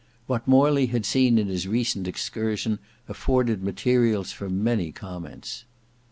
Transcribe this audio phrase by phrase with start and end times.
[0.25, 5.63] What Morley had seen in his recent excursion afforded materials for many comments.